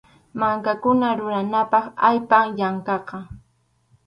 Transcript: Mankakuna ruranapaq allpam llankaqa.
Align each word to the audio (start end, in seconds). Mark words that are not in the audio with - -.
Mankakuna 0.39 1.07
ruranapaq 1.19 1.85
allpam 2.07 2.45
llankaqa. 2.57 3.17